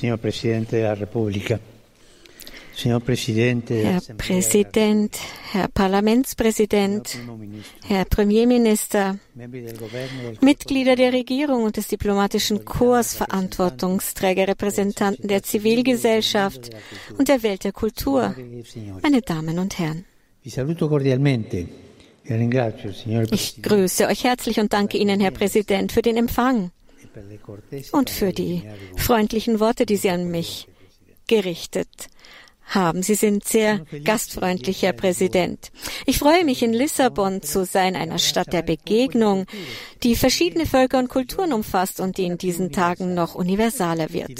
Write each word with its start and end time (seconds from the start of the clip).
Herr 0.00 0.16
Präsident, 4.16 5.18
Herr 5.50 5.66
Parlamentspräsident, 5.74 7.18
Herr 7.84 8.04
Premierminister, 8.04 9.18
Mitglieder 10.40 10.94
der 10.94 11.12
Regierung 11.12 11.64
und 11.64 11.76
des 11.76 11.88
diplomatischen 11.88 12.64
Korps, 12.64 13.16
Verantwortungsträger, 13.16 14.46
Repräsentanten 14.46 15.26
der 15.26 15.42
Zivilgesellschaft 15.42 16.70
und 17.18 17.28
der 17.28 17.42
Welt 17.42 17.64
der 17.64 17.72
Kultur, 17.72 18.36
meine 19.02 19.22
Damen 19.22 19.58
und 19.58 19.80
Herren. 19.80 20.04
Ich 20.44 20.54
grüße 23.62 24.06
euch 24.06 24.24
herzlich 24.24 24.60
und 24.60 24.72
danke 24.72 24.98
Ihnen, 24.98 25.20
Herr 25.20 25.32
Präsident, 25.32 25.90
für 25.90 26.02
den 26.02 26.16
Empfang 26.16 26.70
und 27.92 28.10
für 28.10 28.32
die 28.32 28.62
freundlichen 28.96 29.60
Worte, 29.60 29.86
die 29.86 29.96
Sie 29.96 30.10
an 30.10 30.30
mich 30.30 30.68
gerichtet 31.26 32.08
haben. 32.68 33.02
Sie 33.02 33.14
sind 33.14 33.44
sehr 33.44 33.84
gastfreundlich, 34.04 34.82
Herr 34.82 34.92
Präsident. 34.92 35.70
Ich 36.06 36.18
freue 36.18 36.44
mich, 36.44 36.62
in 36.62 36.72
Lissabon 36.72 37.42
zu 37.42 37.64
sein, 37.64 37.96
einer 37.96 38.18
Stadt 38.18 38.52
der 38.52 38.62
Begegnung, 38.62 39.46
die 40.02 40.16
verschiedene 40.16 40.66
Völker 40.66 40.98
und 40.98 41.08
Kulturen 41.08 41.52
umfasst 41.52 42.00
und 42.00 42.18
die 42.18 42.24
in 42.24 42.38
diesen 42.38 42.72
Tagen 42.72 43.14
noch 43.14 43.34
universaler 43.34 44.12
wird. 44.12 44.38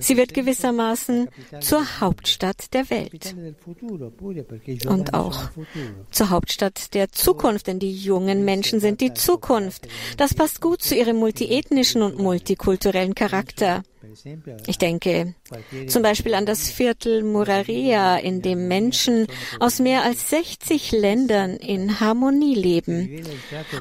Sie 0.00 0.16
wird 0.16 0.34
gewissermaßen 0.34 1.28
zur 1.60 2.00
Hauptstadt 2.00 2.72
der 2.72 2.90
Welt 2.90 3.34
und 4.86 5.14
auch 5.14 5.50
zur 6.10 6.30
Hauptstadt 6.30 6.94
der 6.94 7.10
Zukunft, 7.12 7.66
denn 7.66 7.78
die 7.78 7.94
jungen 7.94 8.44
Menschen 8.44 8.80
sind 8.80 9.00
die 9.00 9.14
Zukunft. 9.14 9.88
Das 10.16 10.34
passt 10.34 10.60
gut 10.60 10.82
zu 10.82 10.94
ihrem 10.94 11.16
multiethnischen 11.16 12.02
und 12.02 12.18
multikulturellen 12.18 13.14
Charakter. 13.14 13.82
Ich 14.66 14.78
denke 14.78 15.34
zum 15.88 16.02
Beispiel 16.02 16.34
an 16.34 16.46
das 16.46 16.68
Viertel 16.68 17.22
Muraria, 17.22 18.16
in 18.16 18.42
dem 18.42 18.68
Menschen 18.68 19.26
aus 19.60 19.78
mehr 19.78 20.02
als 20.02 20.30
60 20.30 20.92
Ländern 20.92 21.56
in 21.56 22.00
Harmonie 22.00 22.54
leben. 22.54 23.24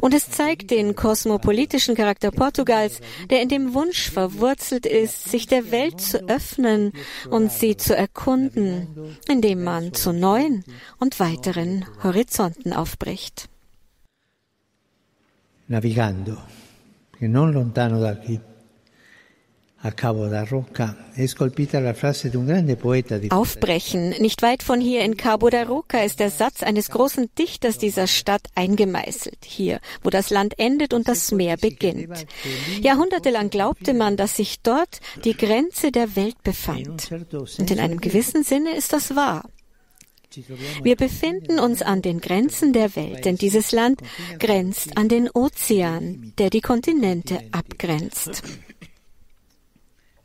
Und 0.01 0.13
es 0.13 0.29
zeigt 0.29 0.71
den 0.71 0.95
kosmopolitischen 0.95 1.95
Charakter 1.95 2.31
Portugals, 2.31 2.99
der 3.29 3.41
in 3.41 3.49
dem 3.49 3.73
Wunsch 3.73 4.09
verwurzelt 4.09 4.85
ist, 4.85 5.29
sich 5.29 5.47
der 5.47 5.71
Welt 5.71 6.01
zu 6.01 6.27
öffnen 6.27 6.93
und 7.29 7.51
sie 7.51 7.77
zu 7.77 7.95
erkunden, 7.95 9.17
indem 9.27 9.63
man 9.63 9.93
zu 9.93 10.13
neuen 10.13 10.63
und 10.99 11.19
weiteren 11.19 11.85
Horizonten 12.03 12.73
aufbricht. 12.73 13.49
Navigando, 15.67 16.37
che 17.17 17.27
non 17.27 17.51
lontano 17.51 17.99
da 17.99 18.17
qui 18.17 18.39
Aufbrechen. 23.33 24.11
Nicht 24.21 24.41
weit 24.41 24.63
von 24.63 24.79
hier 24.79 25.01
in 25.01 25.17
Cabo 25.17 25.49
da 25.49 25.63
Roca 25.63 25.99
ist 25.99 26.21
der 26.21 26.29
Satz 26.29 26.63
eines 26.63 26.89
großen 26.89 27.29
Dichters 27.37 27.79
dieser 27.79 28.07
Stadt 28.07 28.47
eingemeißelt. 28.55 29.39
Hier, 29.43 29.81
wo 30.01 30.09
das 30.09 30.29
Land 30.29 30.57
endet 30.57 30.93
und 30.93 31.09
das 31.09 31.33
Meer 31.33 31.57
beginnt. 31.57 32.25
Jahrhundertelang 32.81 33.49
glaubte 33.49 33.93
man, 33.93 34.15
dass 34.15 34.37
sich 34.37 34.61
dort 34.61 35.01
die 35.25 35.35
Grenze 35.35 35.91
der 35.91 36.15
Welt 36.15 36.41
befand. 36.43 37.11
Und 37.57 37.69
in 37.69 37.79
einem 37.79 37.99
gewissen 37.99 38.43
Sinne 38.43 38.77
ist 38.77 38.93
das 38.93 39.17
wahr. 39.17 39.43
Wir 40.81 40.95
befinden 40.95 41.59
uns 41.59 41.81
an 41.81 42.01
den 42.01 42.19
Grenzen 42.19 42.73
der 42.73 42.95
Welt, 42.95 43.25
denn 43.25 43.35
dieses 43.35 43.71
Land 43.71 44.01
grenzt 44.39 44.97
an 44.97 45.07
den 45.07 45.29
Ozean, 45.29 46.33
der 46.37 46.49
die 46.49 46.61
Kontinente 46.61 47.39
abgrenzt. 47.51 48.41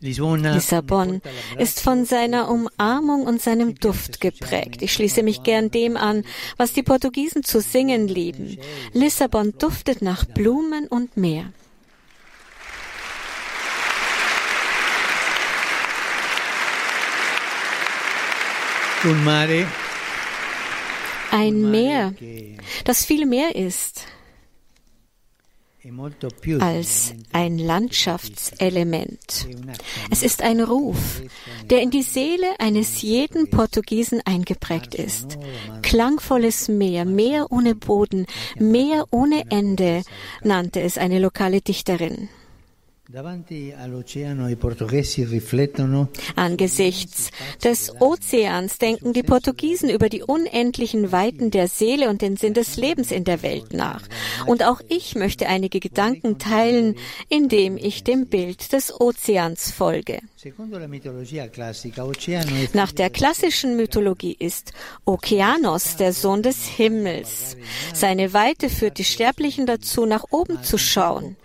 Lissabon 0.00 1.20
ist 1.58 1.80
von 1.80 2.04
seiner 2.04 2.48
Umarmung 2.48 3.24
und 3.24 3.42
seinem 3.42 3.74
Duft 3.74 4.20
geprägt. 4.20 4.80
Ich 4.82 4.92
schließe 4.92 5.24
mich 5.24 5.42
gern 5.42 5.70
dem 5.72 5.96
an, 5.96 6.24
was 6.56 6.72
die 6.72 6.84
Portugiesen 6.84 7.42
zu 7.42 7.60
singen 7.60 8.06
lieben. 8.06 8.58
Lissabon 8.92 9.55
duftet 9.58 10.00
nach 10.00 10.24
Blumen 10.24 10.86
und 10.86 11.17
Meer. 11.17 11.52
Ein 21.30 21.70
Meer, 21.70 22.14
das 22.84 23.05
viel 23.05 23.27
mehr 23.27 23.55
ist 23.55 24.06
als 26.60 27.14
ein 27.32 27.58
Landschaftselement. 27.58 29.46
Es 30.10 30.22
ist 30.22 30.42
ein 30.42 30.60
Ruf, 30.60 31.22
der 31.70 31.82
in 31.82 31.90
die 31.90 32.02
Seele 32.02 32.46
eines 32.58 33.02
jeden 33.02 33.50
Portugiesen 33.50 34.20
eingeprägt 34.24 34.94
ist. 34.94 35.38
Klangvolles 35.82 36.68
Meer, 36.68 37.04
Meer 37.04 37.50
ohne 37.50 37.74
Boden, 37.74 38.26
Meer 38.58 39.06
ohne 39.10 39.44
Ende, 39.50 40.02
nannte 40.42 40.80
es 40.80 40.98
eine 40.98 41.18
lokale 41.18 41.60
Dichterin. 41.60 42.28
Angesichts 46.36 47.30
des 47.64 47.91
Ozeans 48.02 48.77
denken 48.77 49.14
die 49.14 49.23
Portugiesen 49.23 49.89
über 49.89 50.11
die 50.11 50.23
unendlichen 50.23 51.11
Weiten 51.11 51.51
der 51.51 51.68
Seele 51.68 52.11
und 52.11 52.20
den 52.20 52.36
Sinn 52.36 52.52
des 52.52 52.77
Lebens 52.77 53.11
in 53.11 53.24
der 53.24 53.42
Welt 53.42 53.73
nach. 53.73 54.02
Und 54.45 54.63
auch 54.63 54.83
ich 54.91 55.14
möchte 55.14 55.47
einige 55.48 55.80
Gedanken 55.80 56.39
teilen, 56.39 56.97
indem 57.30 57.79
ich 57.79 58.05
dem 58.05 58.27
Bild 58.27 58.74
des 58.74 58.92
Ozeans 59.01 59.70
folge. 59.70 60.18
Nach 62.72 62.92
der 62.92 63.10
klassischen 63.10 63.76
Mythologie 63.76 64.36
ist 64.38 64.72
Okeanos 65.04 65.96
der 65.96 66.12
Sohn 66.12 66.44
des 66.44 66.64
Himmels. 66.64 67.56
Seine 67.92 68.32
Weite 68.32 68.70
führt 68.70 68.98
die 68.98 69.04
Sterblichen 69.04 69.66
dazu, 69.66 70.06
nach 70.06 70.26
oben 70.30 70.62
zu 70.62 70.78
schauen 70.78 71.36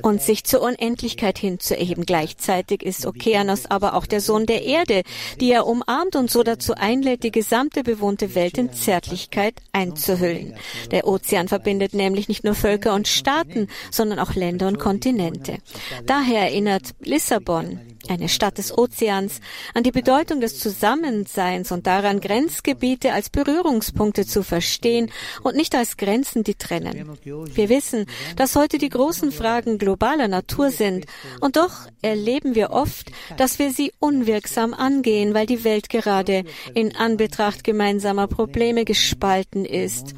und 0.00 0.22
sich 0.22 0.44
zur 0.44 0.62
Unendlichkeit 0.62 1.36
hinzuerheben. 1.36 2.06
Gleichzeitig 2.06 2.82
ist 2.82 3.04
Okeanos 3.04 3.66
aber 3.66 3.92
auch 3.94 4.06
der 4.06 4.22
Sohn 4.22 4.46
der 4.46 4.62
Erde, 4.62 5.02
die 5.38 5.52
er 5.52 5.66
umarmt 5.66 6.16
und 6.16 6.30
so 6.30 6.44
dazu 6.44 6.72
einlädt, 6.74 7.24
die 7.24 7.32
gesamte 7.32 7.82
bewohnte 7.82 8.34
Welt 8.34 8.56
in 8.56 8.72
Zärtlichkeit 8.72 9.60
einzuhüllen. 9.72 10.54
Der 10.92 11.06
Ozean 11.06 11.48
verbindet 11.48 11.92
nämlich 11.92 12.28
nicht 12.28 12.42
nur 12.42 12.54
Völker 12.54 12.94
und 12.94 13.06
Staaten, 13.06 13.68
sondern 13.90 14.18
auch 14.18 14.34
Länder 14.34 14.66
und 14.66 14.78
Kontinente. 14.78 15.58
Daher 16.06 16.40
erinnert 16.40 16.94
Lissabon 17.00 17.33
Lissabon, 17.34 17.80
eine 18.08 18.28
Stadt 18.28 18.58
des 18.58 18.76
Ozeans, 18.76 19.40
an 19.74 19.82
die 19.82 19.90
Bedeutung 19.90 20.40
des 20.40 20.58
Zusammenseins 20.60 21.72
und 21.72 21.86
daran, 21.86 22.20
Grenzgebiete 22.20 23.12
als 23.12 23.28
Berührungspunkte 23.28 24.24
zu 24.24 24.44
verstehen 24.44 25.10
und 25.42 25.56
nicht 25.56 25.74
als 25.74 25.96
Grenzen, 25.96 26.44
die 26.44 26.54
trennen. 26.54 27.18
Wir 27.24 27.68
wissen, 27.68 28.06
dass 28.36 28.54
heute 28.54 28.78
die 28.78 28.88
großen 28.88 29.32
Fragen 29.32 29.78
globaler 29.78 30.28
Natur 30.28 30.70
sind, 30.70 31.06
und 31.40 31.56
doch 31.56 31.88
erleben 32.02 32.54
wir 32.54 32.70
oft, 32.70 33.10
dass 33.36 33.58
wir 33.58 33.72
sie 33.72 33.92
unwirksam 33.98 34.74
angehen, 34.74 35.34
weil 35.34 35.46
die 35.46 35.64
Welt 35.64 35.88
gerade 35.88 36.44
in 36.74 36.94
Anbetracht 36.94 37.64
gemeinsamer 37.64 38.28
Probleme 38.28 38.84
gespalten 38.84 39.64
ist 39.64 40.14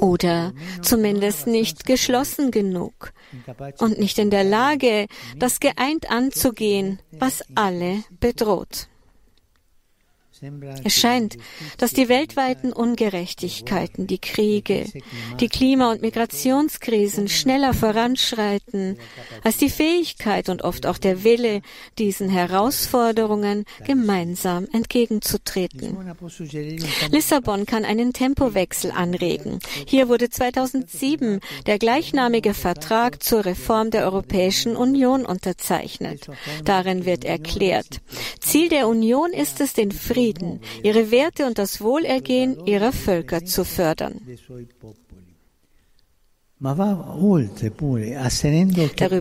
oder 0.00 0.52
zumindest 0.82 1.46
nicht 1.46 1.86
geschlossen 1.86 2.50
genug 2.50 3.12
und 3.78 3.98
nicht 3.98 4.18
in 4.18 4.30
der 4.30 4.44
Lage, 4.44 5.06
das 5.36 5.60
geeint 5.60 6.10
anzugehen, 6.10 7.00
was 7.12 7.42
alle 7.54 8.04
bedroht. 8.20 8.88
Es 10.84 10.98
scheint, 10.98 11.36
dass 11.78 11.92
die 11.92 12.08
weltweiten 12.08 12.72
Ungerechtigkeiten, 12.72 14.06
die 14.06 14.18
Kriege, 14.18 14.84
die 15.40 15.48
Klima- 15.48 15.92
und 15.92 16.02
Migrationskrisen 16.02 17.28
schneller 17.28 17.72
voranschreiten 17.72 18.98
als 19.42 19.56
die 19.56 19.70
Fähigkeit 19.70 20.48
und 20.48 20.62
oft 20.62 20.86
auch 20.86 20.98
der 20.98 21.24
Wille, 21.24 21.62
diesen 21.98 22.28
Herausforderungen 22.28 23.64
gemeinsam 23.84 24.66
entgegenzutreten. 24.72 25.96
Lissabon 27.10 27.64
kann 27.64 27.84
einen 27.84 28.12
Tempowechsel 28.12 28.90
anregen. 28.90 29.60
Hier 29.86 30.08
wurde 30.08 30.28
2007 30.28 31.40
der 31.66 31.78
gleichnamige 31.78 32.52
Vertrag 32.52 33.22
zur 33.22 33.44
Reform 33.44 33.90
der 33.90 34.04
Europäischen 34.04 34.76
Union 34.76 35.24
unterzeichnet. 35.24 36.28
Darin 36.64 37.06
wird 37.06 37.24
erklärt, 37.24 38.00
Ziel 38.40 38.68
der 38.68 38.88
Union 38.88 39.32
ist 39.32 39.60
es, 39.60 39.72
den 39.72 39.92
Frieden 39.92 40.25
Frieden, 40.26 40.60
ihre 40.82 41.12
Werte 41.12 41.46
und 41.46 41.56
das 41.56 41.80
Wohlergehen 41.80 42.66
ihrer 42.66 42.92
Völker 42.92 43.44
zu 43.44 43.64
fördern. 43.64 44.20
Darüber 46.58 46.88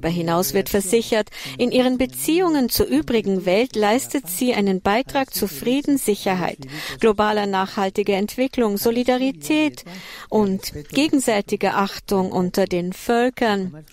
hinaus 0.07 0.53
wird 0.53 0.69
versichert, 0.69 1.29
in 1.57 1.71
ihren 1.71 1.97
Beziehungen 1.97 2.69
zur 2.69 2.87
übrigen 2.87 3.45
Welt 3.45 3.75
leistet 3.75 4.29
sie 4.29 4.53
einen 4.53 4.81
Beitrag 4.81 5.33
zu 5.33 5.47
Frieden, 5.47 5.97
Sicherheit, 5.97 6.59
globaler 7.01 7.45
nachhaltiger 7.45 8.15
Entwicklung, 8.15 8.77
Solidarität 8.77 9.83
und 10.29 10.71
gegenseitiger 10.93 11.77
Achtung 11.77 12.31
unter 12.31 12.65
den 12.65 12.93
Völkern, 12.93 13.83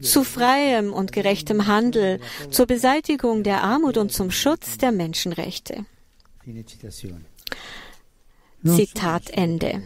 zu 0.00 0.22
freiem 0.22 0.92
und 0.92 1.12
gerechtem 1.12 1.66
Handel, 1.66 2.20
zur 2.50 2.66
Beseitigung 2.66 3.42
der 3.42 3.64
Armut 3.64 3.98
und 3.98 4.12
zum 4.12 4.30
Schutz 4.30 4.78
der 4.78 4.92
Menschenrechte. 4.92 5.86
Zitat 8.64 9.30
Ende. 9.30 9.82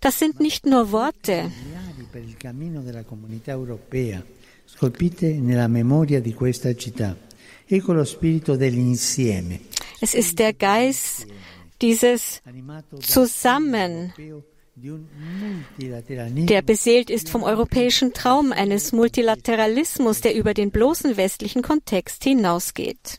Das 0.00 0.18
sind 0.18 0.40
nicht 0.40 0.66
nur 0.66 0.92
Worte. 0.92 1.50
Es 10.00 10.14
ist 10.14 10.38
der 10.38 10.52
Geist 10.52 11.26
dieses 11.80 12.42
Zusammen, 13.00 14.12
der 14.76 16.62
beseelt 16.62 17.10
ist 17.10 17.28
vom 17.28 17.42
europäischen 17.42 18.12
Traum 18.12 18.52
eines 18.52 18.92
Multilateralismus, 18.92 20.20
der 20.20 20.36
über 20.36 20.54
den 20.54 20.70
bloßen 20.70 21.16
westlichen 21.16 21.62
Kontext 21.62 22.22
hinausgeht. 22.22 23.18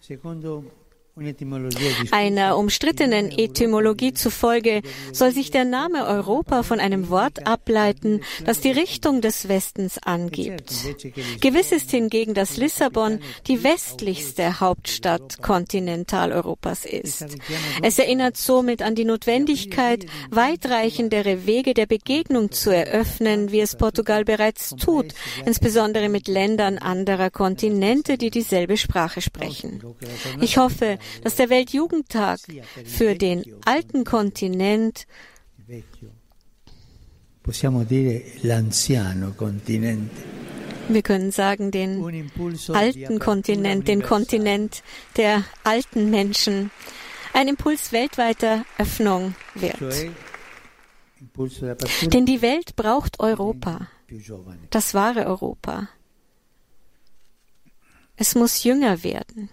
Einer 2.12 2.58
umstrittenen 2.58 3.32
Etymologie 3.32 4.14
zufolge 4.14 4.82
soll 5.12 5.32
sich 5.32 5.52
der 5.52 5.66
Name 5.66 6.06
Europa 6.06 6.64
von 6.64 6.80
einem 6.80 7.10
Wort 7.10 7.46
ableiten, 7.46 8.22
das 8.46 8.62
die 8.62 8.72
Richtung 8.72 9.22
des 9.22 9.50
Westens 9.50 9.98
angibt. 9.98 10.72
Gewiss 11.42 11.72
ist 11.72 11.92
hingegen, 11.92 12.34
dass 12.34 12.58
Lissabon 12.58 13.20
die 13.48 13.64
westlichste 13.64 14.60
Hauptstadt 14.60 15.42
Kontinentaleuropas 15.42 16.86
ist. 16.86 17.26
Es 17.82 18.00
erinnert 18.00 18.38
somit 18.38 18.82
an 18.82 18.96
die 18.96 19.06
Notwendigkeit, 19.06 20.06
weitreichendere 20.30 21.46
Wege 21.46 21.74
der 21.74 21.86
Begegnung 21.86 22.52
zu 22.52 22.74
eröffnen, 22.74 23.52
wie 23.52 23.60
es 23.60 23.76
Portugal 23.76 24.24
bereits 24.24 24.76
tut, 24.76 25.14
insbesondere 25.46 26.10
mit 26.10 26.28
Ländern 26.28 26.78
anderer 26.78 27.30
Kontinente, 27.30 28.18
die 28.18 28.30
dieselbe 28.30 28.78
Sprache 28.78 29.22
sprechen. 29.22 29.84
Ich 30.42 30.58
hoffe, 30.58 30.98
dass 31.24 31.36
der 31.36 31.50
Weltjugendtag 31.50 32.40
für 32.86 33.16
den 33.16 33.44
alten 33.66 34.04
Kontinent 34.04 35.08
wir 40.90 41.02
können 41.04 41.32
sagen, 41.32 41.72
den 41.72 42.32
alten 42.74 43.20
Kontinent, 43.20 43.88
den 43.88 44.02
Kontinent 44.02 44.84
der 45.18 45.44
alten 45.64 46.10
Menschen, 46.10 46.72
ein 47.34 47.48
Impuls 47.48 47.92
weltweiter 47.92 48.66
Öffnung 48.78 49.36
wird. 49.56 49.78
Denn 52.14 52.26
die 52.26 52.42
Welt 52.42 52.76
braucht 52.76 53.20
Europa, 53.20 53.88
das 54.70 54.94
wahre 54.94 55.26
Europa. 55.26 55.90
Es 58.16 58.36
muss 58.36 58.64
jünger 58.64 59.04
werden 59.04 59.50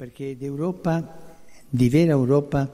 perché 0.00 0.34
d'Europa, 0.34 1.36
di 1.68 1.90
vera 1.90 2.12
Europa, 2.12 2.66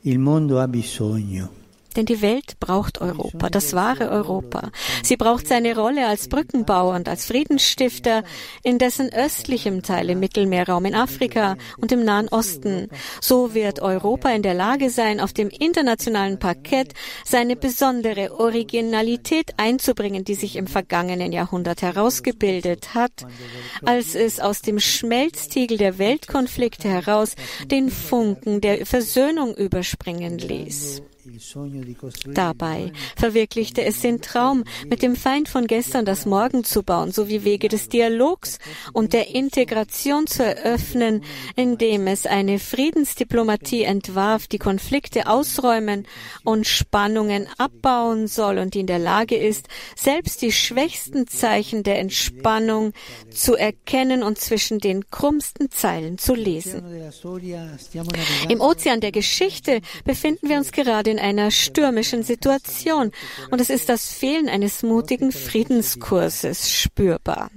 il 0.00 0.18
mondo 0.18 0.58
ha 0.58 0.66
bisogno. 0.66 1.63
Denn 1.96 2.06
die 2.06 2.22
Welt 2.22 2.58
braucht 2.58 3.00
Europa, 3.00 3.50
das 3.50 3.72
wahre 3.72 4.10
Europa. 4.10 4.70
Sie 5.02 5.16
braucht 5.16 5.46
seine 5.46 5.76
Rolle 5.76 6.06
als 6.06 6.28
Brückenbauer 6.28 6.94
und 6.94 7.08
als 7.08 7.26
Friedensstifter 7.26 8.24
in 8.62 8.78
dessen 8.78 9.12
östlichem 9.12 9.82
Teil 9.82 10.10
im 10.10 10.20
Mittelmeerraum 10.20 10.84
in 10.86 10.94
Afrika 10.94 11.56
und 11.78 11.92
im 11.92 12.04
Nahen 12.04 12.28
Osten. 12.28 12.88
So 13.20 13.54
wird 13.54 13.80
Europa 13.80 14.30
in 14.30 14.42
der 14.42 14.54
Lage 14.54 14.90
sein, 14.90 15.20
auf 15.20 15.32
dem 15.32 15.48
internationalen 15.50 16.38
Parkett 16.38 16.94
seine 17.24 17.56
besondere 17.56 18.38
Originalität 18.38 19.54
einzubringen, 19.56 20.24
die 20.24 20.34
sich 20.34 20.56
im 20.56 20.66
vergangenen 20.66 21.32
Jahrhundert 21.32 21.82
herausgebildet 21.82 22.94
hat, 22.94 23.26
als 23.84 24.14
es 24.14 24.40
aus 24.40 24.62
dem 24.62 24.80
Schmelztiegel 24.80 25.78
der 25.78 25.98
Weltkonflikte 25.98 26.88
heraus 26.88 27.34
den 27.66 27.90
Funken 27.90 28.60
der 28.60 28.86
Versöhnung 28.86 29.54
überspringen 29.54 30.38
ließ. 30.38 31.02
Dabei 32.26 32.92
verwirklichte 33.16 33.82
es 33.82 34.00
den 34.00 34.20
Traum, 34.20 34.64
mit 34.86 35.02
dem 35.02 35.16
Feind 35.16 35.48
von 35.48 35.66
gestern 35.66 36.04
das 36.04 36.26
Morgen 36.26 36.64
zu 36.64 36.82
bauen, 36.82 37.12
sowie 37.12 37.44
Wege 37.44 37.68
des 37.68 37.88
Dialogs 37.88 38.58
und 38.92 39.12
der 39.12 39.34
Integration 39.34 40.26
zu 40.26 40.44
eröffnen, 40.44 41.24
indem 41.56 42.06
es 42.06 42.26
eine 42.26 42.58
Friedensdiplomatie 42.58 43.84
entwarf, 43.84 44.48
die 44.48 44.58
Konflikte 44.58 45.26
ausräumen 45.26 46.06
und 46.44 46.66
Spannungen 46.66 47.48
abbauen 47.56 48.26
soll 48.26 48.58
und 48.58 48.74
die 48.74 48.80
in 48.80 48.86
der 48.86 48.98
Lage 48.98 49.36
ist, 49.36 49.68
selbst 49.96 50.42
die 50.42 50.52
schwächsten 50.52 51.26
Zeichen 51.26 51.84
der 51.84 52.00
Entspannung 52.00 52.92
zu 53.30 53.54
erkennen 53.54 54.22
und 54.22 54.38
zwischen 54.38 54.78
den 54.78 55.08
krummsten 55.10 55.70
Zeilen 55.70 56.18
zu 56.18 56.34
lesen. 56.34 56.82
Im 58.48 58.60
Ozean 58.60 59.00
der 59.00 59.12
Geschichte 59.12 59.80
befinden 60.04 60.48
wir 60.48 60.58
uns 60.58 60.72
gerade 60.72 61.13
in 61.14 61.18
einer 61.20 61.50
stürmischen 61.50 62.22
Situation 62.22 63.12
und 63.50 63.60
es 63.60 63.70
ist 63.70 63.88
das 63.88 64.12
Fehlen 64.12 64.48
eines 64.48 64.82
mutigen 64.82 65.32
Friedenskurses 65.32 66.70
spürbar. 66.70 67.50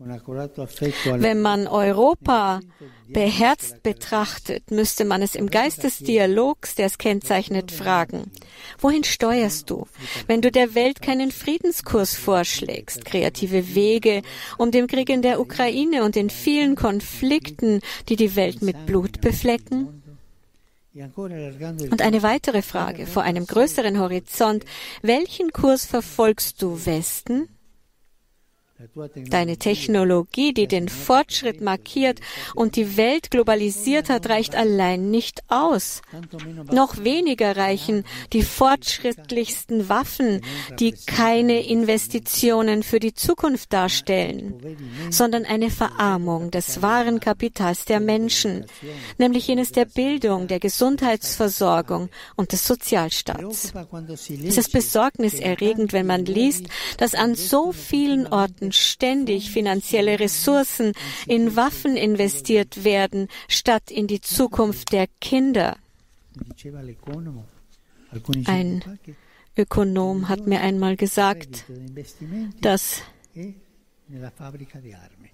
Wenn 0.00 1.42
man 1.42 1.66
Europa 1.66 2.60
beherzt 3.08 3.82
betrachtet, 3.82 4.70
müsste 4.70 5.04
man 5.04 5.22
es 5.22 5.34
im 5.34 5.50
Geist 5.50 5.82
des 5.82 5.98
Dialogs, 5.98 6.76
der 6.76 6.86
es 6.86 6.98
kennzeichnet, 6.98 7.72
fragen. 7.72 8.30
Wohin 8.78 9.02
steuerst 9.02 9.70
du, 9.70 9.88
wenn 10.28 10.40
du 10.40 10.52
der 10.52 10.76
Welt 10.76 11.02
keinen 11.02 11.32
Friedenskurs 11.32 12.14
vorschlägst? 12.14 13.04
Kreative 13.04 13.74
Wege, 13.74 14.22
um 14.56 14.70
dem 14.70 14.86
Krieg 14.86 15.08
in 15.08 15.22
der 15.22 15.40
Ukraine 15.40 16.04
und 16.04 16.14
den 16.14 16.30
vielen 16.30 16.76
Konflikten, 16.76 17.80
die 18.08 18.16
die 18.16 18.36
Welt 18.36 18.62
mit 18.62 18.86
Blut 18.86 19.20
beflecken? 19.20 19.97
Und 21.90 22.02
eine 22.02 22.22
weitere 22.22 22.62
Frage 22.62 23.06
vor 23.06 23.22
einem 23.22 23.46
größeren 23.46 23.98
Horizont. 23.98 24.64
Welchen 25.02 25.52
Kurs 25.52 25.86
verfolgst 25.86 26.60
du, 26.62 26.84
Westen? 26.86 27.48
Deine 29.28 29.56
Technologie, 29.56 30.54
die 30.54 30.68
den 30.68 30.88
Fortschritt 30.88 31.60
markiert 31.60 32.20
und 32.54 32.76
die 32.76 32.96
Welt 32.96 33.30
globalisiert 33.32 34.08
hat, 34.08 34.28
reicht 34.28 34.54
allein 34.54 35.10
nicht 35.10 35.42
aus. 35.48 36.00
Noch 36.70 37.02
weniger 37.02 37.56
reichen 37.56 38.04
die 38.32 38.42
fortschrittlichsten 38.42 39.88
Waffen, 39.88 40.42
die 40.78 40.92
keine 40.92 41.66
Investitionen 41.66 42.84
für 42.84 43.00
die 43.00 43.14
Zukunft 43.14 43.72
darstellen, 43.72 44.54
sondern 45.10 45.44
eine 45.44 45.70
Verarmung 45.70 46.52
des 46.52 46.80
wahren 46.80 47.18
Kapitals 47.18 47.84
der 47.84 47.98
Menschen, 47.98 48.64
nämlich 49.18 49.48
jenes 49.48 49.72
der 49.72 49.86
Bildung, 49.86 50.46
der 50.46 50.60
Gesundheitsversorgung 50.60 52.10
und 52.36 52.52
des 52.52 52.64
Sozialstaats. 52.64 53.72
Es 54.44 54.56
ist 54.56 54.72
besorgniserregend, 54.72 55.92
wenn 55.92 56.06
man 56.06 56.24
liest, 56.24 56.66
dass 56.98 57.14
an 57.14 57.34
so 57.34 57.72
vielen 57.72 58.28
Orten 58.28 58.67
Monaten 58.68 58.72
ständig 58.72 59.50
finanzielle 59.50 60.20
Ressourcen 60.20 60.92
in 61.26 61.56
Waffen 61.56 61.96
investiert 61.96 62.84
werden, 62.84 63.28
statt 63.48 63.90
in 63.90 64.06
die 64.06 64.20
Zukunft 64.20 64.92
der 64.92 65.06
Kinder. 65.20 65.76
Ein 68.46 68.98
Ökonom 69.56 70.28
hat 70.28 70.46
mir 70.46 70.60
einmal 70.60 70.96
gesagt, 70.96 71.64
dass 72.60 73.02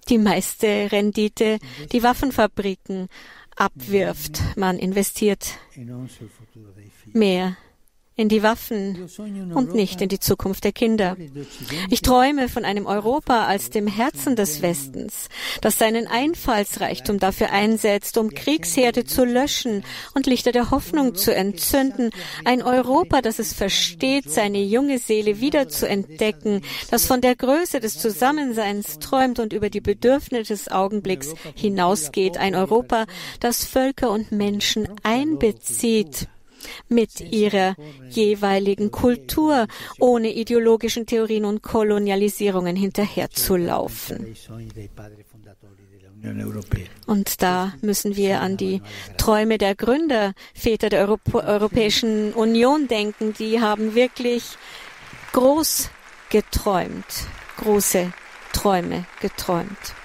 die 0.09 0.17
meiste 0.17 0.91
Rendite 0.91 1.59
die 1.91 2.03
Waffenfabriken 2.03 3.07
abwirft. 3.55 4.41
Man 4.57 4.77
investiert 4.77 5.57
mehr 7.13 7.57
in 8.17 8.29
die 8.29 8.43
Waffen 8.43 9.09
und 9.53 9.73
nicht 9.73 10.01
in 10.01 10.07
die 10.07 10.19
Zukunft 10.19 10.63
der 10.63 10.71
Kinder. 10.71 11.17
Ich 11.89 12.01
träume 12.01 12.47
von 12.47 12.63
einem 12.63 12.85
Europa 12.85 13.45
als 13.45 13.69
dem 13.69 13.87
Herzen 13.87 14.37
des 14.37 14.61
Westens, 14.61 15.27
das 15.59 15.77
seinen 15.77 16.07
Einfallsreichtum 16.07 17.19
dafür 17.19 17.51
einsetzt, 17.51 18.17
um 18.17 18.29
Kriegsherde 18.29 19.03
zu 19.03 19.25
löschen 19.25 19.83
und 20.13 20.27
Lichter 20.27 20.53
der 20.53 20.71
Hoffnung 20.71 21.15
zu 21.15 21.35
entzünden. 21.35 22.11
Ein 22.45 22.61
Europa, 22.61 23.21
das 23.21 23.39
es 23.39 23.53
versteht, 23.53 24.29
seine 24.29 24.63
junge 24.63 24.97
Seele 24.99 25.41
wieder 25.41 25.67
zu 25.67 25.87
entdecken, 25.87 26.61
das 26.89 27.05
von 27.05 27.19
der 27.19 27.35
Größe 27.35 27.81
des 27.81 27.99
Zusammenseins 27.99 28.99
träumt 28.99 29.39
und 29.39 29.51
über 29.51 29.69
die 29.69 29.81
Bedürfnisse 29.81 30.53
des 30.53 30.71
Augenblicks 30.71 31.33
hinausgeht. 31.53 32.37
Ein 32.37 32.55
Europa, 32.55 33.05
das 33.41 33.65
Völker 33.65 34.09
und 34.09 34.31
Menschen 34.31 34.87
einbezieht 35.03 36.29
mit 36.89 37.21
ihrer 37.21 37.75
jeweiligen 38.09 38.91
Kultur, 38.91 39.67
ohne 39.99 40.33
ideologischen 40.33 41.05
Theorien 41.05 41.45
und 41.45 41.61
Kolonialisierungen 41.61 42.75
hinterherzulaufen. 42.75 44.35
Und 47.05 47.41
da 47.41 47.73
müssen 47.81 48.15
wir 48.15 48.41
an 48.41 48.57
die 48.57 48.81
Träume 49.17 49.57
der 49.57 49.75
Gründer, 49.75 50.33
Väter 50.53 50.89
der 50.89 51.01
Europ 51.01 51.33
Europäischen 51.33 52.33
Union 52.33 52.87
denken. 52.87 53.33
Die 53.33 53.61
haben 53.61 53.95
wirklich 53.95 54.57
groß 55.33 55.89
geträumt, 56.29 57.27
große 57.57 58.11
Träume 58.53 59.05
geträumt. 59.21 59.95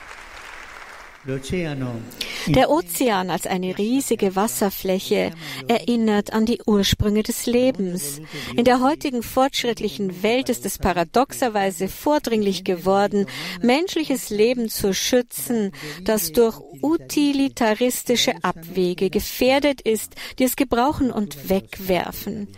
Der 2.47 2.71
Ozean 2.71 3.31
als 3.31 3.47
eine 3.47 3.77
riesige 3.77 4.37
Wasserfläche 4.37 5.33
erinnert 5.69 6.33
an 6.33 6.47
die 6.47 6.63
Ursprünge 6.67 7.23
des 7.23 7.45
Lebens. 7.45 8.23
In 8.57 8.65
der 8.65 8.81
heutigen 8.81 9.23
fortschrittlichen 9.23 10.23
Welt 10.23 10.49
ist 10.49 10.65
es 10.65 10.79
paradoxerweise 10.79 11.89
vordringlich 11.89 12.65
geworden, 12.65 13.27
menschliches 13.61 14.31
Leben 14.31 14.71
zu 14.71 14.95
schützen, 14.95 15.73
das 16.05 16.33
durch 16.33 16.59
utilitaristische 16.81 18.43
Abwege 18.43 19.11
gefährdet 19.11 19.83
ist, 19.83 20.15
die 20.39 20.45
es 20.45 20.57
gebrauchen 20.57 21.11
und 21.11 21.51
wegwerfen 21.51 22.49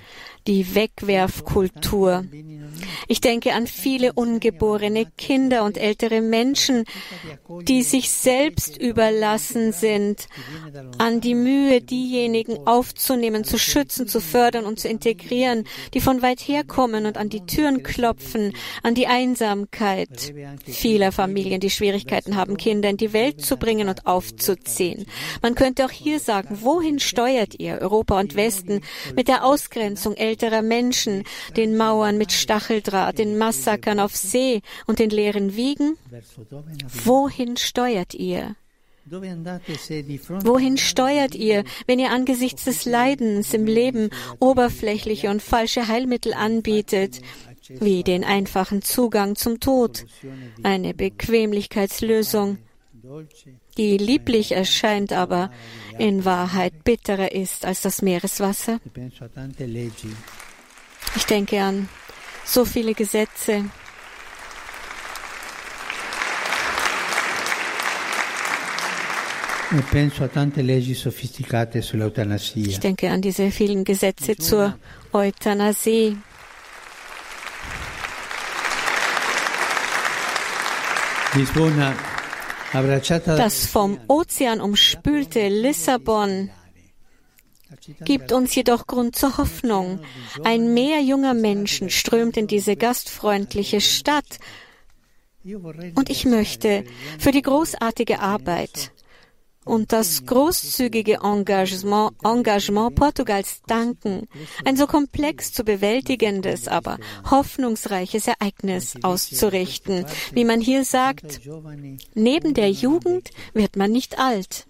die 0.47 0.75
Wegwerfkultur. 0.75 2.25
Ich 3.09 3.21
denke 3.21 3.53
an 3.53 3.67
viele 3.67 4.13
ungeborene 4.13 5.07
Kinder 5.17 5.65
und 5.65 5.79
ältere 5.79 6.21
Menschen, 6.21 6.85
die 7.63 7.83
sich 7.83 8.11
selbst 8.11 8.77
überlassen 8.77 9.73
sind, 9.73 10.27
an 10.99 11.21
die 11.21 11.35
Mühe, 11.35 11.81
diejenigen 11.81 12.67
aufzunehmen, 12.67 13.45
zu 13.45 13.59
schützen, 13.59 14.09
zu 14.09 14.21
fördern 14.21 14.65
und 14.65 14.81
zu 14.81 14.89
integrieren, 14.89 15.65
die 15.95 16.01
von 16.01 16.23
weit 16.23 16.41
her 16.41 16.65
kommen 16.65 17.07
und 17.07 17.17
an 17.17 17.29
die 17.29 17.45
Türen 17.47 17.83
klopfen, 17.83 18.55
an 18.83 18.95
die 18.95 19.07
Einsamkeit 19.07 20.33
vieler 20.65 21.13
Familien, 21.13 21.61
die 21.61 21.71
Schwierigkeiten 21.71 22.37
haben, 22.37 22.57
Kinder 22.57 22.89
in 22.89 22.97
die 22.97 23.13
Welt 23.13 23.45
zu 23.45 23.57
bringen 23.57 23.89
und 23.89 24.07
aufzuziehen. 24.07 25.07
Man 25.43 25.55
könnte 25.55 25.85
auch 25.85 25.91
hier 25.91 26.21
sagen, 26.21 26.59
wohin 26.63 26.99
steuert 26.99 27.59
ihr, 27.59 27.79
Europa 27.81 28.19
und 28.19 28.35
Westen, 28.35 28.81
mit 29.15 29.29
der 29.29 29.45
Ausgrenzung 29.45 30.15
älterer 30.17 30.63
Menschen, 30.63 31.25
den 31.57 31.77
Mauern 31.77 32.19
mit 32.19 32.33
Stacheldraht, 32.73 33.19
den 33.19 33.37
Massakern 33.37 34.01
auf 34.01 34.17
See 34.17 34.63
und 34.87 34.99
den 34.99 35.11
leeren 35.11 35.57
Wiegen? 35.57 35.99
Wohin 37.05 37.57
steuert 37.57 38.15
ihr? 38.15 38.57
Wohin 39.05 40.79
steuert 40.79 41.35
ihr, 41.35 41.65
wenn 41.87 41.99
ihr 41.99 42.11
angesichts 42.11 42.65
des 42.65 42.85
Leidens 42.85 43.53
im 43.53 43.67
Leben 43.67 44.11
oberflächliche 44.39 45.29
und 45.29 45.43
falsche 45.43 45.89
Heilmittel 45.89 46.33
anbietet, 46.35 47.21
wie 47.69 48.05
den 48.05 48.25
einfachen 48.25 48.81
Zugang 48.83 49.35
zum 49.35 49.61
Tod, 49.61 50.07
eine 50.63 50.95
Bequemlichkeitslösung, 50.95 52.59
die 53.77 53.99
lieblich 53.99 54.53
erscheint, 54.53 55.13
aber 55.13 55.51
in 55.99 56.25
Wahrheit 56.25 56.85
bitterer 56.85 57.33
ist 57.33 57.65
als 57.65 57.83
das 57.83 58.03
Meereswasser? 58.03 58.79
Ich 61.17 61.27
denke 61.27 61.61
an 61.61 61.89
so 62.45 62.65
viele 62.65 62.95
Gesetze. 62.95 63.65
Ich 72.55 72.81
denke 72.81 73.11
an 73.11 73.23
diese 73.23 73.51
vielen 73.51 73.85
Gesetze 73.85 74.37
zur 74.37 74.77
Euthanasie. 75.13 76.19
Das 83.25 83.67
vom 83.67 83.99
Ozean 84.09 84.61
umspülte 84.61 85.49
Lissabon 85.49 86.51
gibt 88.05 88.33
uns 88.33 88.55
jedoch 88.55 88.87
Grund 88.87 89.17
zur 89.17 89.39
Hoffnung. 89.39 90.01
Ein 90.45 90.75
Meer 90.75 91.01
junger 91.01 91.35
Menschen 91.35 91.91
strömt 91.91 92.37
in 92.37 92.47
diese 92.47 92.77
gastfreundliche 92.77 93.81
Stadt. 93.81 94.39
Und 95.45 96.09
ich 96.09 96.25
möchte 96.25 96.85
für 97.19 97.33
die 97.33 97.43
großartige 97.43 98.21
Arbeit 98.21 98.93
und 99.65 99.93
das 99.93 100.27
großzügige 100.27 101.21
Engagement, 101.23 102.13
Engagement 102.25 102.95
Portugals 102.95 103.63
danken, 103.67 104.29
ein 104.65 104.77
so 104.77 104.87
komplex 104.87 105.53
zu 105.53 105.65
bewältigendes, 105.65 106.69
aber 106.69 106.99
hoffnungsreiches 107.31 108.27
Ereignis 108.27 108.95
auszurichten. 109.03 110.05
Wie 110.33 110.45
man 110.45 110.61
hier 110.61 110.85
sagt, 110.85 111.41
neben 112.15 112.55
der 112.55 112.71
Jugend 112.71 113.31
wird 113.55 113.77
man 113.77 113.93
nicht 113.93 114.19
alt. 114.19 114.67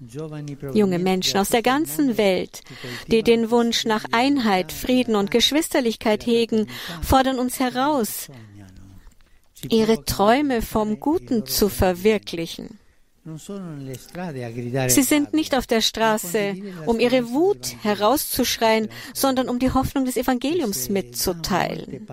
Junge 0.74 0.98
Menschen 0.98 1.38
aus 1.38 1.48
der 1.48 1.62
ganzen 1.62 2.18
Welt, 2.18 2.62
die 3.08 3.22
den 3.22 3.50
Wunsch 3.50 3.84
nach 3.84 4.04
Einheit, 4.12 4.72
Frieden 4.72 5.16
und 5.16 5.30
Geschwisterlichkeit 5.30 6.26
hegen, 6.26 6.66
fordern 7.02 7.38
uns 7.38 7.60
heraus, 7.60 8.28
ihre 9.68 10.04
Träume 10.04 10.60
vom 10.60 11.00
Guten 11.00 11.46
zu 11.46 11.68
verwirklichen. 11.68 12.78
Sie 13.24 15.02
sind 15.02 15.32
nicht 15.32 15.54
auf 15.54 15.68
der 15.68 15.80
Straße, 15.80 16.56
um 16.86 16.98
ihre 16.98 17.30
Wut 17.30 17.76
herauszuschreien, 17.82 18.88
sondern 19.14 19.48
um 19.48 19.60
die 19.60 19.70
Hoffnung 19.70 20.04
des 20.06 20.16
Evangeliums 20.16 20.88
mitzuteilen. 20.88 22.04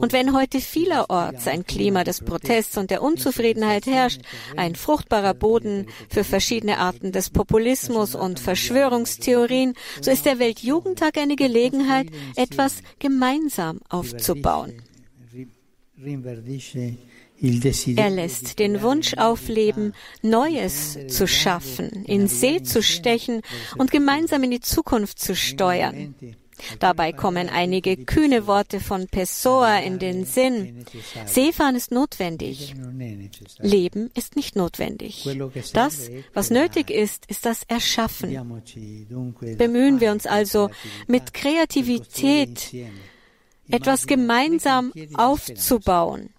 Und 0.00 0.14
wenn 0.14 0.34
heute 0.34 0.60
vielerorts 0.60 1.46
ein 1.48 1.66
Klima 1.66 2.02
des 2.02 2.22
Protests 2.22 2.78
und 2.78 2.90
der 2.90 3.02
Unzufriedenheit 3.02 3.84
herrscht, 3.84 4.22
ein 4.56 4.74
fruchtbarer 4.74 5.34
Boden 5.34 5.86
für 6.08 6.24
verschiedene 6.24 6.78
Arten 6.78 7.12
des 7.12 7.28
Populismus 7.28 8.14
und 8.14 8.40
Verschwörungstheorien, 8.40 9.74
so 10.00 10.10
ist 10.10 10.24
der 10.24 10.38
Weltjugendtag 10.38 11.18
eine 11.18 11.36
Gelegenheit, 11.36 12.08
etwas 12.36 12.76
gemeinsam 12.98 13.80
aufzubauen. 13.90 14.82
Er 17.40 18.10
lässt 18.10 18.58
den 18.58 18.80
Wunsch 18.82 19.14
aufleben, 19.14 19.92
Neues 20.22 20.98
zu 21.08 21.26
schaffen, 21.26 22.04
in 22.04 22.28
See 22.28 22.62
zu 22.62 22.82
stechen 22.82 23.42
und 23.76 23.90
gemeinsam 23.90 24.44
in 24.44 24.50
die 24.50 24.60
Zukunft 24.60 25.18
zu 25.18 25.34
steuern. 25.34 26.14
Dabei 26.78 27.12
kommen 27.12 27.48
einige 27.48 27.96
kühne 27.96 28.46
Worte 28.46 28.78
von 28.78 29.08
Pessoa 29.08 29.78
in 29.78 29.98
den 29.98 30.24
Sinn. 30.24 30.84
Seefahren 31.26 31.74
ist 31.74 31.90
notwendig. 31.90 32.74
Leben 33.58 34.10
ist 34.14 34.36
nicht 34.36 34.54
notwendig. 34.54 35.28
Das, 35.72 36.10
was 36.32 36.50
nötig 36.50 36.90
ist, 36.90 37.26
ist 37.26 37.44
das 37.44 37.64
Erschaffen. 37.64 38.62
Bemühen 39.58 40.00
wir 40.00 40.12
uns 40.12 40.26
also 40.26 40.70
mit 41.08 41.34
Kreativität, 41.34 42.72
etwas 43.68 44.06
gemeinsam 44.06 44.92
aufzubauen 45.14 46.30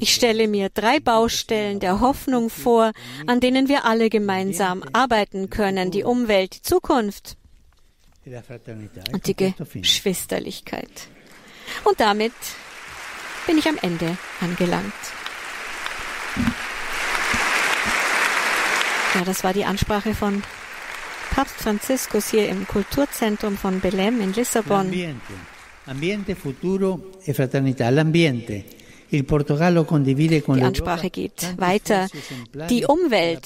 ich 0.00 0.14
stelle 0.14 0.48
mir 0.48 0.70
drei 0.70 0.98
Baustellen 0.98 1.78
der 1.78 2.00
Hoffnung 2.00 2.50
vor, 2.50 2.92
an 3.26 3.38
denen 3.38 3.68
wir 3.68 3.84
alle 3.84 4.10
gemeinsam 4.10 4.82
arbeiten 4.92 5.50
können. 5.50 5.90
Die 5.92 6.02
Umwelt, 6.02 6.56
die 6.56 6.62
Zukunft 6.62 7.36
und 9.12 9.26
die 9.26 9.34
Geschwisterlichkeit. 9.34 11.08
Und 11.84 12.00
damit 12.00 12.32
bin 13.46 13.58
ich 13.58 13.68
am 13.68 13.78
Ende 13.82 14.16
angelangt. 14.40 14.92
Ja, 19.14 19.24
das 19.24 19.44
war 19.44 19.52
die 19.52 19.64
Ansprache 19.64 20.14
von 20.14 20.42
Papst 21.30 21.56
Franziskus 21.56 22.30
hier 22.30 22.48
im 22.48 22.66
Kulturzentrum 22.66 23.56
von 23.56 23.80
Belém 23.80 24.20
in 24.20 24.32
Lissabon. 24.32 24.92
Ambiente, 25.86 26.34
futuro 26.34 27.10
e 27.22 27.34
fraternità. 27.34 27.90
L'ambiente 27.90 28.64
die 29.22 30.62
Ansprache 30.62 31.10
geht 31.10 31.58
weiter. 31.58 32.08
Die 32.70 32.84
Umwelt. 32.86 33.44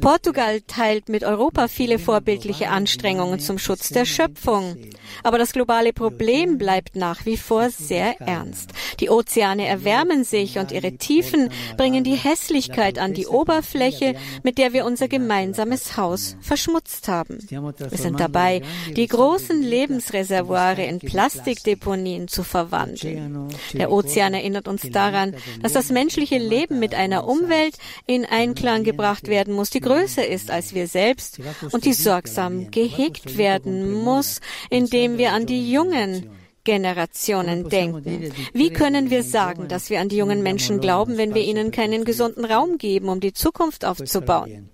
Portugal 0.00 0.60
teilt 0.62 1.08
mit 1.08 1.24
Europa 1.24 1.68
viele 1.68 1.98
vorbildliche 1.98 2.68
Anstrengungen 2.68 3.40
zum 3.40 3.58
Schutz 3.58 3.90
der 3.90 4.04
Schöpfung. 4.04 4.76
Aber 5.22 5.38
das 5.38 5.52
globale 5.52 5.92
Problem 5.92 6.58
bleibt 6.58 6.96
nach 6.96 7.26
wie 7.26 7.36
vor 7.36 7.70
sehr 7.70 8.20
ernst. 8.20 8.70
Die 9.00 9.10
Ozeane 9.10 9.66
erwärmen 9.66 10.24
sich 10.24 10.58
und 10.58 10.72
ihre 10.72 10.92
Tiefen 10.92 11.50
bringen 11.76 12.04
die 12.04 12.16
Hässlichkeit 12.16 12.98
an 12.98 13.14
die 13.14 13.26
Oberfläche, 13.26 14.14
mit 14.42 14.58
der 14.58 14.72
wir 14.72 14.84
unser 14.84 15.08
gemeinsames 15.08 15.96
Haus 15.96 16.36
verschmutzt 16.40 17.08
haben. 17.08 17.38
Wir 17.48 17.98
sind 17.98 18.20
dabei, 18.20 18.62
die 18.96 19.06
großen 19.06 19.62
Lebensreservoire 19.62 20.84
in 20.84 20.98
Plastikdeponien 20.98 22.28
zu 22.28 22.42
verwandeln. 22.42 23.48
Der 23.72 23.90
Ozean 23.90 24.34
erinnert 24.34 24.68
uns 24.68 24.82
daran, 24.90 25.03
daran, 25.04 25.34
dass 25.62 25.72
das 25.72 25.90
menschliche 25.90 26.38
Leben 26.38 26.78
mit 26.78 26.94
einer 26.94 27.26
Umwelt 27.26 27.76
in 28.06 28.24
Einklang 28.24 28.84
gebracht 28.84 29.28
werden 29.28 29.54
muss, 29.54 29.70
die 29.70 29.80
größer 29.80 30.26
ist 30.26 30.50
als 30.50 30.74
wir 30.74 30.86
selbst 30.86 31.38
und 31.72 31.84
die 31.84 31.92
sorgsam 31.92 32.70
gehegt 32.70 33.36
werden 33.36 33.92
muss, 33.92 34.40
indem 34.70 35.18
wir 35.18 35.32
an 35.32 35.46
die 35.46 35.70
jungen 35.70 36.30
Generationen 36.64 37.68
denken. 37.68 38.32
Wie 38.54 38.70
können 38.70 39.10
wir 39.10 39.22
sagen, 39.22 39.68
dass 39.68 39.90
wir 39.90 40.00
an 40.00 40.08
die 40.08 40.16
jungen 40.16 40.42
Menschen 40.42 40.80
glauben, 40.80 41.18
wenn 41.18 41.34
wir 41.34 41.42
ihnen 41.42 41.70
keinen 41.70 42.04
gesunden 42.04 42.44
Raum 42.44 42.78
geben, 42.78 43.08
um 43.08 43.20
die 43.20 43.34
Zukunft 43.34 43.84
aufzubauen? 43.84 44.70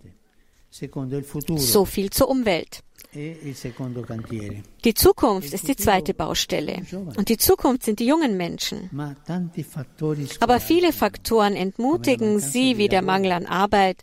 So 0.71 1.85
viel 1.85 2.11
zur 2.11 2.29
Umwelt. 2.29 2.83
Die 3.13 4.95
Zukunft 4.95 5.53
ist 5.53 5.67
die 5.67 5.77
zweite 5.77 6.15
Baustelle. 6.15 6.83
Und 7.17 7.29
die 7.29 7.39
Zukunft 7.39 7.85
sind 7.85 7.99
die 7.99 8.07
jungen 8.07 8.37
Menschen. 8.37 8.89
Aber 10.39 10.61
viele 10.61 10.93
Faktoren 10.93 11.57
entmutigen 11.57 12.39
sie, 12.39 12.79
wie 12.79 12.89
der 12.89 13.03
Mangel 13.03 13.33
an 13.33 13.47
Arbeit, 13.47 13.97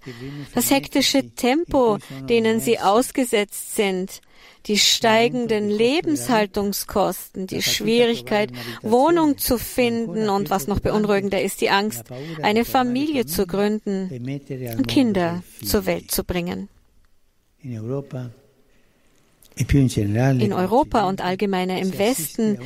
das 0.53 0.71
hektische 0.71 1.29
Tempo, 1.35 1.99
denen 2.27 2.59
sie 2.59 2.79
ausgesetzt 2.79 3.75
sind, 3.75 4.21
die 4.65 4.77
steigenden 4.77 5.69
Lebenshaltungskosten, 5.69 7.47
die 7.47 7.61
Schwierigkeit, 7.61 8.51
Wohnung 8.81 9.37
zu 9.37 9.57
finden 9.57 10.29
und 10.29 10.49
was 10.49 10.67
noch 10.67 10.81
beunruhigender 10.81 11.41
ist, 11.41 11.61
die 11.61 11.69
Angst, 11.69 12.03
eine 12.41 12.65
Familie 12.65 13.25
zu 13.25 13.47
gründen 13.47 14.09
und 14.77 14.87
Kinder 14.87 15.43
zur 15.63 15.85
Welt 15.85 16.11
zu 16.11 16.25
bringen. 16.25 16.67
In 19.57 20.53
Europa 20.53 21.07
und 21.07 21.21
allgemeiner 21.21 21.79
im 21.79 21.97
Westen 21.97 22.59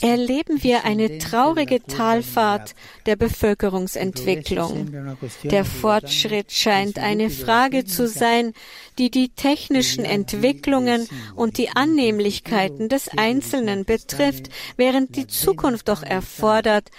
erleben 0.00 0.62
wir 0.62 0.84
eine 0.84 1.18
traurige 1.18 1.82
Talfahrt 1.82 2.74
der 3.06 3.16
Bevölkerungsentwicklung. 3.16 4.92
Der 5.44 5.64
Fortschritt 5.64 6.52
scheint 6.52 6.98
eine 6.98 7.30
Frage 7.30 7.84
zu 7.84 8.06
sein, 8.06 8.52
die 8.98 9.10
die 9.10 9.28
technischen 9.28 10.04
Entwicklungen 10.04 11.08
und 11.34 11.58
die 11.58 11.70
Annehmlichkeiten 11.70 12.88
des 12.88 13.08
Einzelnen 13.16 13.84
betrifft, 13.84 14.48
während 14.76 15.16
die 15.16 15.26
Zukunft 15.26 15.88
doch 15.88 16.02
erfordert, 16.02 16.90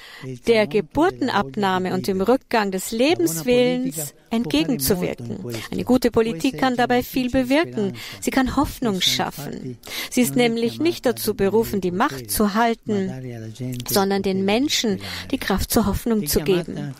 der 0.48 0.68
Geburtenabnahme 0.68 1.94
und 1.94 2.08
dem 2.08 2.22
Rückgang 2.22 2.72
des 2.72 2.92
Lebenswillens 2.92 4.14
entgegenzuwirken. 4.30 5.40
Eine 5.72 5.84
gute 5.84 6.12
Politik 6.12 6.58
kann 6.58 6.76
dabei 6.76 7.04
viel 7.04 7.30
bewirken. 7.30 7.94
Sie 8.22 8.32
kann 8.32 8.56
Hoffnung 8.56 9.02
schaffen. 9.02 9.78
Sie 10.10 10.22
ist 10.22 10.36
nämlich 10.36 10.80
nicht 10.80 11.06
dazu 11.06 11.34
berufen, 11.34 11.82
die 11.82 11.92
Macht 11.92 12.32
zu 12.32 12.54
halten, 12.54 13.52
sondern 13.88 14.22
den 14.22 14.46
Menschen 14.46 15.02
die 15.32 15.38
Kraft 15.38 15.72
zur 15.72 15.86
Hoffnung 15.86 16.28
zu 16.28 16.42
geben. 16.42 16.94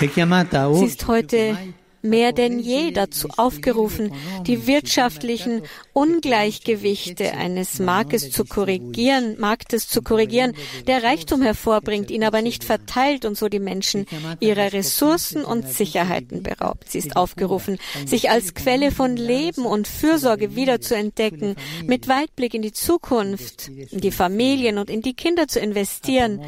Sie 0.00 0.84
ist 0.86 1.06
heute 1.06 1.56
mehr 2.02 2.32
denn 2.32 2.58
je 2.58 2.90
dazu 2.92 3.28
aufgerufen, 3.36 4.12
die 4.46 4.66
wirtschaftlichen 4.66 5.62
Ungleichgewichte 5.92 7.32
eines 7.32 7.78
Marktes 7.78 8.30
zu 8.30 8.44
korrigieren, 8.44 9.36
Marktes 9.38 9.88
zu 9.88 10.02
korrigieren, 10.02 10.54
der 10.86 11.02
Reichtum 11.02 11.42
hervorbringt, 11.42 12.10
ihn 12.10 12.24
aber 12.24 12.42
nicht 12.42 12.64
verteilt 12.64 13.24
und 13.24 13.36
so 13.36 13.48
die 13.48 13.58
Menschen 13.58 14.06
ihrer 14.40 14.72
Ressourcen 14.72 15.44
und 15.44 15.68
Sicherheiten 15.68 16.42
beraubt. 16.42 16.90
Sie 16.90 16.98
ist 16.98 17.16
aufgerufen, 17.16 17.78
sich 18.06 18.30
als 18.30 18.54
Quelle 18.54 18.92
von 18.92 19.16
Leben 19.16 19.66
und 19.66 19.88
Fürsorge 19.88 20.54
wieder 20.56 20.80
zu 20.80 20.94
entdecken, 20.94 21.56
mit 21.84 22.08
Weitblick 22.08 22.54
in 22.54 22.62
die 22.62 22.72
Zukunft, 22.72 23.68
in 23.68 24.00
die 24.00 24.10
Familien 24.10 24.78
und 24.78 24.90
in 24.90 25.02
die 25.02 25.14
Kinder 25.14 25.48
zu 25.48 25.60
investieren, 25.60 26.40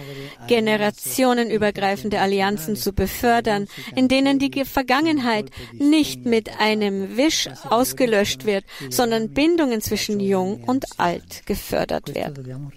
generationenübergreifende 0.49 2.21
Allianzen 2.21 2.77
zu 2.77 2.93
befördern, 2.93 3.67
in 3.95 4.09
denen 4.09 4.39
die 4.39 4.65
Vergangenheit 4.65 5.42
Zeit 5.47 5.81
nicht 5.81 6.25
mit 6.25 6.59
einem 6.59 7.17
Wisch 7.17 7.49
ausgelöscht 7.69 8.45
wird, 8.45 8.65
sondern 8.91 9.31
Bindungen 9.31 9.81
zwischen 9.81 10.21
Jung 10.21 10.65
und 10.65 10.85
Alt 10.99 11.47
gefördert 11.47 12.15
werden. 12.15 12.71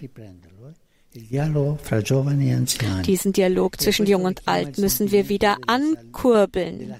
Diesen 3.06 3.32
Dialog 3.32 3.80
zwischen 3.80 4.06
Jung 4.06 4.24
und 4.24 4.42
Alt 4.46 4.78
müssen 4.78 5.10
wir 5.10 5.28
wieder 5.28 5.56
ankurbeln. 5.66 6.94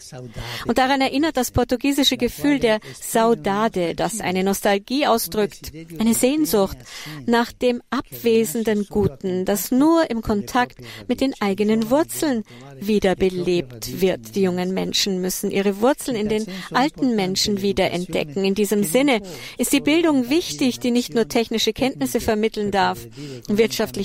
Und 0.67 0.79
daran 0.79 1.01
erinnert 1.01 1.37
das 1.37 1.51
portugiesische 1.51 2.17
Gefühl 2.17 2.59
der 2.59 2.81
Saudade, 3.01 3.95
das 3.95 4.21
eine 4.21 4.45
Nostalgie 4.45 5.07
ausdrückt, 5.07 5.73
eine 5.99 6.15
Sehnsucht 6.15 6.79
nach 7.27 7.53
dem 7.53 7.83
abwesenden 7.91 8.87
Guten, 8.89 9.45
das 9.45 9.71
nur 9.71 10.11
im 10.11 10.23
Kontakt 10.23 10.79
mit 11.09 11.21
den 11.21 11.35
eigenen 11.41 11.91
Wurzeln 11.91 12.45
wiederbelebt 12.81 14.01
wird. 14.01 14.35
Die 14.35 14.43
jungen 14.43 14.75
Menschen 14.75 15.21
müssen 15.21 15.51
ihre 15.51 15.81
Wurzeln 15.81 16.17
in 16.17 16.29
den 16.29 16.47
alten 16.73 17.17
Menschen 17.17 17.63
wiederentdecken. 17.63 18.45
In 18.45 18.55
diesem 18.55 18.85
Sinne 18.85 19.21
ist 19.59 19.73
die 19.73 19.81
Bildung 19.81 20.31
wichtig, 20.31 20.81
die 20.81 20.91
nicht 20.91 21.15
nur 21.15 21.29
technische 21.29 21.73
Kenntnisse 21.73 22.21
vermitteln 22.21 22.71
darf, 22.71 23.07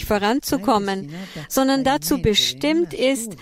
wirtschaftlich 0.01 0.05
voranzukommen, 0.05 1.09
sondern 1.47 1.83
dazu 1.83 2.21
bestimmt 2.21 2.93
ist, 2.93 3.37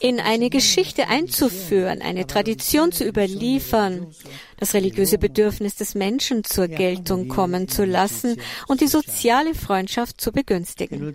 in 0.00 0.20
eine 0.20 0.50
Geschichte 0.50 1.08
einzuführen, 1.08 2.02
eine 2.02 2.26
Tradition 2.26 2.92
zu 2.92 3.04
überliefern, 3.04 4.08
das 4.58 4.74
religiöse 4.74 5.18
Bedürfnis 5.18 5.76
des 5.76 5.94
Menschen 5.94 6.44
zur 6.44 6.68
Geltung 6.68 7.28
kommen 7.28 7.68
zu 7.68 7.84
lassen 7.84 8.36
und 8.68 8.80
die 8.80 8.86
soziale 8.86 9.54
Freundschaft 9.54 10.20
zu 10.20 10.32
begünstigen. 10.32 11.14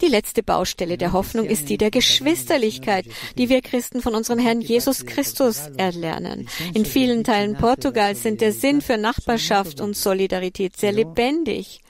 Die 0.00 0.06
letzte 0.06 0.42
Baustelle 0.42 0.98
der 0.98 1.12
Hoffnung 1.12 1.46
ist 1.46 1.68
die 1.68 1.76
der 1.78 1.90
Geschwisterlichkeit, 1.90 3.06
die 3.36 3.48
wir 3.48 3.60
Christen 3.60 4.00
von 4.00 4.14
unserem 4.14 4.38
Herrn 4.38 4.60
Jesus 4.60 5.06
Christus 5.06 5.70
erlernen. 5.76 6.48
In 6.74 6.86
vielen 6.86 7.24
Teilen 7.24 7.56
Portugals 7.56 8.22
sind 8.22 8.40
der 8.40 8.52
Sinn 8.52 8.80
für 8.80 8.96
Nachbarschaft 8.96 9.80
und 9.80 9.96
Solidarität 9.96 10.76
sehr 10.76 10.92
lebendig. 10.92 11.82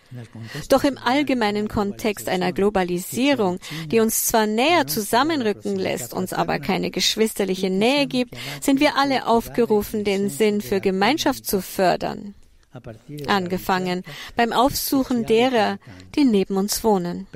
Doch 0.68 0.84
im 0.84 0.98
allgemeinen 0.98 1.68
Kontext 1.68 2.28
einer 2.28 2.52
Globalisierung, 2.52 3.58
die 3.86 4.00
uns 4.00 4.26
zwar 4.26 4.46
näher 4.46 4.86
zusammenrücken 4.86 5.76
lässt, 5.76 6.14
uns 6.14 6.32
aber 6.32 6.58
keine 6.58 6.90
geschwisterliche 6.90 7.70
Nähe 7.70 8.06
gibt, 8.06 8.34
sind 8.60 8.80
wir 8.80 8.96
alle 8.96 9.26
aufgerufen, 9.26 10.04
den 10.04 10.28
Sinn 10.28 10.60
für 10.60 10.80
Gemeinschaft 10.80 11.46
zu 11.46 11.62
fördern 11.62 12.34
angefangen 13.26 14.02
beim 14.36 14.52
Aufsuchen 14.52 15.26
derer, 15.26 15.78
die 16.14 16.24
neben 16.24 16.56
uns 16.56 16.84
wohnen. 16.84 17.26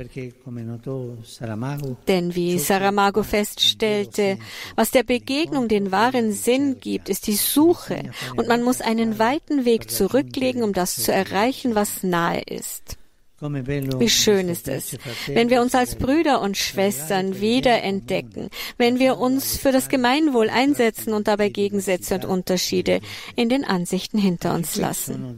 Denn 2.08 2.34
wie 2.34 2.58
Saramago 2.58 3.22
feststellte, 3.22 4.38
was 4.76 4.90
der 4.90 5.02
Begegnung 5.02 5.68
den 5.68 5.90
wahren 5.90 6.32
Sinn 6.32 6.78
gibt, 6.80 7.08
ist 7.08 7.26
die 7.26 7.36
Suche, 7.36 8.10
und 8.36 8.48
man 8.48 8.62
muss 8.62 8.80
einen 8.80 9.18
weiten 9.18 9.64
Weg 9.64 9.90
zurücklegen, 9.90 10.62
um 10.62 10.72
das 10.72 10.96
zu 10.96 11.12
erreichen, 11.12 11.74
was 11.74 12.02
nahe 12.02 12.42
ist. 12.42 12.96
Wie 13.44 14.08
schön 14.08 14.48
ist 14.48 14.68
es, 14.68 14.96
wenn 15.26 15.50
wir 15.50 15.60
uns 15.60 15.74
als 15.74 15.96
Brüder 15.96 16.40
und 16.40 16.56
Schwestern 16.56 17.40
wiederentdecken, 17.40 18.48
wenn 18.78 18.98
wir 18.98 19.18
uns 19.18 19.58
für 19.58 19.70
das 19.70 19.88
Gemeinwohl 19.88 20.48
einsetzen 20.48 21.12
und 21.12 21.28
dabei 21.28 21.50
Gegensätze 21.50 22.14
und 22.14 22.24
Unterschiede 22.24 23.00
in 23.36 23.50
den 23.50 23.64
Ansichten 23.64 24.18
hinter 24.18 24.54
uns 24.54 24.76
lassen. 24.76 25.36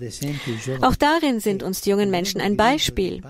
Auch 0.83 0.95
darin 0.95 1.41
sind 1.41 1.63
uns 1.63 1.81
die 1.81 1.91
jungen 1.91 2.11
Menschen 2.11 2.41
ein 2.41 2.57
Beispiel, 2.57 3.23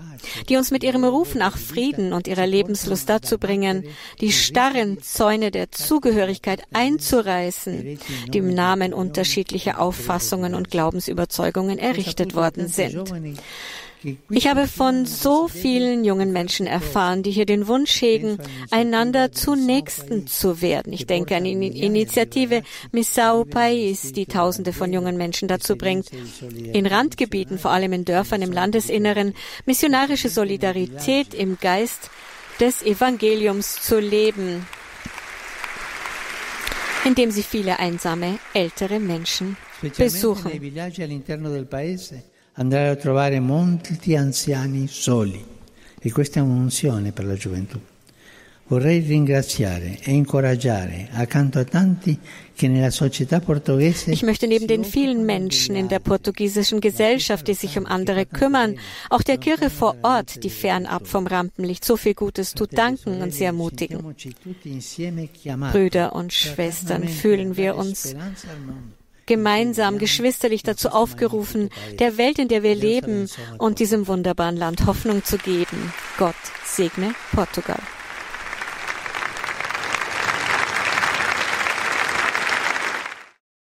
die 0.47 0.57
uns 0.57 0.69
mit 0.69 0.83
ihrem 0.83 1.03
Ruf 1.03 1.33
nach 1.33 1.57
Frieden 1.57 2.13
und 2.13 2.27
ihrer 2.27 2.45
Lebenslust 2.45 3.09
dazu 3.09 3.39
bringen, 3.39 3.83
die 4.21 4.31
starren 4.31 5.01
Zäune 5.01 5.49
der 5.49 5.71
Zugehörigkeit 5.71 6.61
einzureißen, 6.73 7.99
die 8.27 8.37
im 8.37 8.53
Namen 8.53 8.93
unterschiedlicher 8.93 9.79
Auffassungen 9.79 10.53
und 10.53 10.69
Glaubensüberzeugungen 10.69 11.79
errichtet 11.79 12.35
worden 12.35 12.67
sind. 12.67 13.11
Ich 14.29 14.47
habe 14.47 14.67
von 14.67 15.05
so 15.05 15.47
vielen 15.47 16.05
jungen 16.05 16.31
Menschen 16.31 16.67
erfahren, 16.67 17.23
die 17.23 17.31
hier 17.31 17.45
den 17.45 17.67
Wunsch 17.67 18.01
hegen, 18.01 18.37
einander 18.71 19.31
zu 19.31 19.55
Nächsten 19.55 20.27
zu 20.27 20.61
werden. 20.61 20.93
Ich 20.93 21.07
denke 21.07 21.35
an 21.35 21.43
die 21.43 21.51
Initiative 21.51 22.63
Missao 22.91 23.45
Pais, 23.45 24.13
die 24.13 24.25
Tausende 24.25 24.73
von 24.73 24.93
jungen 24.93 25.17
Menschen 25.17 25.47
dazu 25.47 25.75
bringt, 25.75 26.09
in 26.73 26.85
Randgebieten, 26.85 27.57
vor 27.57 27.71
allem 27.71 27.93
in 27.93 28.05
Dörfern 28.05 28.41
im 28.41 28.51
Landesinneren, 28.51 29.33
missionarische 29.65 30.29
Solidarität 30.29 31.33
im 31.33 31.57
Geist 31.59 32.09
des 32.59 32.83
Evangeliums 32.83 33.81
zu 33.81 33.99
leben, 33.99 34.65
indem 37.05 37.31
sie 37.31 37.43
viele 37.43 37.79
einsame 37.79 38.39
ältere 38.53 38.99
Menschen 38.99 39.57
besuchen 39.97 40.51
andare 42.57 42.89
a 42.89 42.95
trovare 42.95 43.39
molti 43.39 44.15
anziani 44.15 44.87
soli. 44.87 45.43
E 45.99 46.11
questa 46.11 46.39
è 46.39 46.43
un'unzione 46.43 47.11
per 47.11 47.25
la 47.25 47.35
gioventù. 47.35 47.79
Vorrei 48.67 48.99
ringraziare 48.99 49.97
e 50.01 50.11
incoraggiare 50.11 51.07
accanto 51.13 51.57
a 51.59 51.63
tanti 51.63 52.19
ich 52.59 54.23
möchte 54.23 54.47
neben 54.47 54.67
den 54.67 54.83
vielen 54.83 55.25
Menschen 55.27 55.75
in 55.75 55.89
der 55.89 55.99
portugiesischen 55.99 56.81
Gesellschaft, 56.81 57.47
die 57.47 57.53
sich 57.53 57.77
um 57.77 57.85
andere 57.85 58.25
kümmern, 58.25 58.79
auch 59.11 59.21
der 59.21 59.37
Kirche 59.37 59.69
vor 59.69 59.95
Ort, 60.01 60.43
die 60.43 60.49
fernab 60.49 61.05
vom 61.05 61.27
Rampenlicht 61.27 61.85
so 61.85 61.97
viel 61.97 62.15
Gutes 62.15 62.55
tut, 62.55 62.75
danken 62.75 63.21
und 63.21 63.31
sie 63.31 63.43
ermutigen. 63.43 63.99
Brüder 65.71 66.15
und 66.15 66.33
Schwestern, 66.33 67.07
fühlen 67.07 67.57
wir 67.57 67.75
uns 67.75 68.15
gemeinsam 69.27 69.99
geschwisterlich 69.99 70.63
dazu 70.63 70.89
aufgerufen, 70.89 71.69
der 71.99 72.17
Welt, 72.17 72.39
in 72.39 72.47
der 72.47 72.63
wir 72.63 72.73
leben 72.73 73.29
und 73.59 73.79
diesem 73.79 74.07
wunderbaren 74.07 74.57
Land 74.57 74.87
Hoffnung 74.87 75.23
zu 75.23 75.37
geben. 75.37 75.93
Gott 76.17 76.35
segne 76.65 77.13
Portugal. 77.31 77.79